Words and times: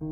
Good 0.00 0.06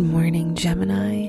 morning, 0.00 0.56
Gemini. 0.56 1.28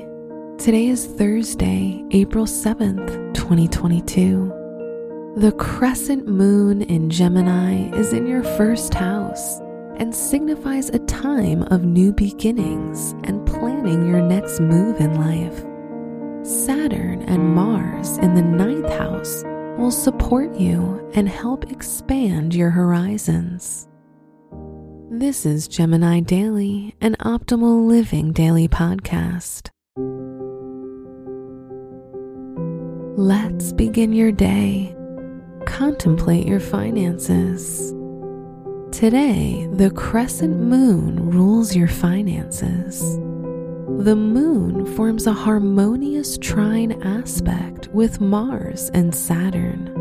Today 0.58 0.88
is 0.88 1.06
Thursday, 1.06 2.04
April 2.10 2.46
7th, 2.46 3.36
2022. 3.36 5.36
The 5.38 5.52
crescent 5.52 6.28
moon 6.28 6.82
in 6.82 7.12
Gemini 7.12 7.96
is 7.96 8.12
in 8.12 8.26
your 8.26 8.42
first 8.42 8.96
house 8.96 9.60
and 9.98 10.16
signifies 10.16 10.90
a 10.90 10.98
time 10.98 11.62
of 11.66 11.84
new 11.84 12.12
beginnings 12.12 13.12
and 13.24 13.46
planning 13.46 14.08
your 14.08 14.22
next 14.22 14.60
move 14.60 15.00
in 15.00 15.14
life. 15.14 15.64
Saturn 16.44 17.22
and 17.28 17.54
Mars 17.54 18.18
in 18.18 18.34
the 18.34 18.42
ninth 18.42 18.90
house 18.94 19.44
will 19.78 19.92
support 19.92 20.56
you 20.56 21.08
and 21.14 21.30
help 21.30 21.72
expand 21.72 22.56
your 22.56 22.72
horizons. 22.72 23.88
This 25.12 25.46
is 25.46 25.68
Gemini 25.68 26.20
Daily, 26.20 26.96
an 27.00 27.16
optimal 27.20 27.88
living 27.88 28.34
daily 28.34 28.68
podcast. 28.68 29.70
Let's 33.18 33.72
begin 33.72 34.14
your 34.14 34.32
day. 34.32 34.96
Contemplate 35.66 36.48
your 36.48 36.60
finances. 36.60 37.94
Today, 38.92 39.68
the 39.74 39.92
crescent 39.92 40.58
moon 40.60 41.30
rules 41.30 41.76
your 41.76 41.88
finances. 41.88 43.20
The 43.88 44.18
moon 44.18 44.86
forms 44.98 45.28
a 45.28 45.32
harmonious 45.32 46.38
trine 46.38 47.02
aspect 47.04 47.88
with 47.94 48.20
Mars 48.20 48.92
and 48.94 49.16
Saturn. 49.16 49.94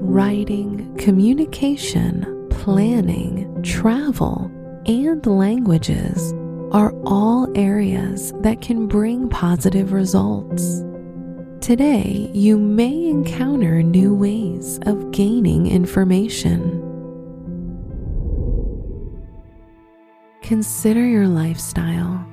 Writing, 0.00 0.96
communication, 0.96 2.48
planning, 2.48 3.62
travel, 3.62 4.50
and 4.86 5.26
languages 5.26 6.32
are 6.72 6.94
all 7.04 7.52
areas 7.54 8.32
that 8.36 8.62
can 8.62 8.88
bring 8.88 9.28
positive 9.28 9.92
results. 9.92 10.82
Today, 11.60 12.30
you 12.32 12.56
may 12.56 13.08
encounter 13.08 13.82
new 13.82 14.14
ways 14.14 14.80
of 14.86 15.10
gaining 15.10 15.66
information. 15.66 16.80
Consider 20.40 21.04
your 21.04 21.28
lifestyle. 21.28 22.26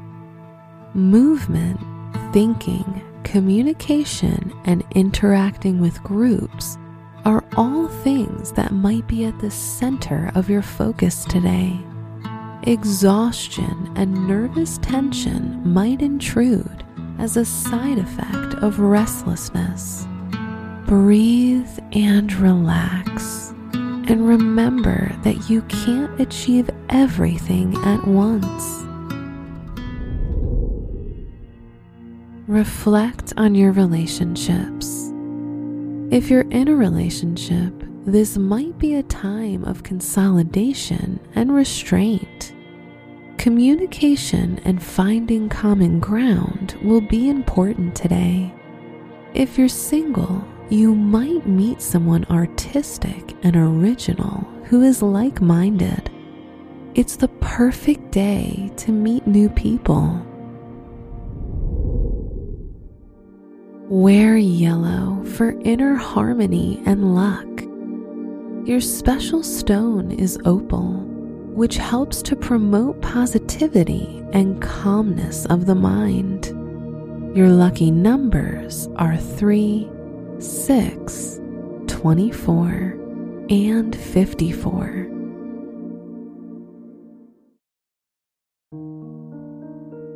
Movement, 1.00 1.80
thinking, 2.34 3.02
communication, 3.24 4.54
and 4.66 4.84
interacting 4.96 5.80
with 5.80 6.04
groups 6.04 6.78
are 7.24 7.42
all 7.56 7.88
things 7.88 8.52
that 8.52 8.74
might 8.74 9.08
be 9.08 9.24
at 9.24 9.40
the 9.40 9.50
center 9.50 10.30
of 10.36 10.50
your 10.50 10.62
focus 10.62 11.24
today. 11.24 11.80
Exhaustion 12.64 13.94
and 13.96 14.28
nervous 14.28 14.78
tension 14.80 15.62
might 15.64 16.02
intrude 16.02 16.84
as 17.18 17.38
a 17.38 17.46
side 17.46 17.98
effect 17.98 18.56
of 18.56 18.82
restlessness. 18.82 20.06
Breathe 20.86 21.80
and 21.94 22.32
relax, 22.34 23.52
and 23.72 24.28
remember 24.28 25.16
that 25.24 25.50
you 25.50 25.62
can't 25.64 26.20
achieve 26.20 26.70
everything 26.90 27.74
at 27.86 28.06
once. 28.06 28.89
Reflect 32.50 33.32
on 33.38 33.54
your 33.54 33.72
relationships 33.72 35.14
if 36.12 36.32
you're 36.32 36.50
in 36.50 36.68
a 36.68 36.76
relationship, 36.76 37.72
this 38.04 38.36
might 38.36 38.76
be 38.80 38.96
a 38.96 39.04
time 39.04 39.64
of 39.64 39.84
consolidation 39.84 41.20
and 41.36 41.54
restraint. 41.54 42.56
Communication 43.38 44.60
and 44.66 44.82
finding 44.82 45.48
common 45.48 46.00
ground 46.00 46.76
will 46.82 47.02
be 47.02 47.30
important 47.30 47.96
today. 47.96 48.52
If 49.36 49.60
you're 49.60 49.70
single, 49.70 50.44
you 50.72 50.96
might 50.96 51.46
meet 51.46 51.80
someone 51.84 52.26
artistic 52.32 53.36
and 53.44 53.56
original 53.56 54.40
who 54.64 54.82
is 54.82 55.04
like 55.04 55.40
minded. 55.40 56.10
It's 56.96 57.16
the 57.16 57.28
perfect 57.28 58.10
day 58.10 58.72
to 58.78 58.92
meet 58.92 59.28
new 59.28 59.50
people 59.50 60.26
Wear 63.90 64.38
yellow 64.38 65.24
for 65.36 65.60
inner 65.62 65.96
harmony 65.96 66.80
and 66.86 67.16
luck. 67.16 67.48
Your 68.68 68.82
special 68.82 69.42
stone 69.42 70.12
is 70.12 70.38
opal, 70.46 70.92
which 71.56 71.78
helps 71.78 72.22
to 72.22 72.36
promote 72.36 73.02
positivity 73.02 74.24
and 74.32 74.62
calmness 74.62 75.48
of 75.48 75.66
the 75.66 75.74
mind. 75.74 76.50
Your 77.36 77.50
lucky 77.50 77.90
numbers 77.90 78.88
are 78.98 79.18
3, 79.18 79.90
6, 80.38 81.42
24, 81.88 82.68
and 83.50 83.96
54. 83.96 85.08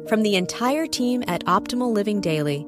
From 0.08 0.22
the 0.22 0.36
entire 0.36 0.86
team 0.86 1.24
at 1.28 1.44
Optimal 1.46 1.92
Living 1.92 2.22
Daily, 2.22 2.68